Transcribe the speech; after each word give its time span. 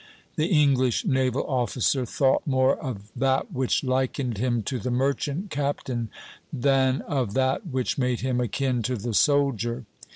The 0.35 0.47
English 0.47 1.05
naval 1.05 1.43
officer 1.45 2.07
thought 2.07 2.47
more 2.47 2.75
of 2.75 3.11
that 3.15 3.51
which 3.53 3.83
likened 3.83 4.39
him 4.39 4.63
to 4.63 4.79
the 4.79 4.89
merchant 4.89 5.51
captain 5.51 6.09
than 6.51 7.01
of 7.01 7.35
that 7.35 7.67
which 7.67 7.99
made 7.99 8.21
him 8.21 8.41
akin 8.41 8.81
to 8.81 8.95
the 8.95 9.13
soldier. 9.13 9.85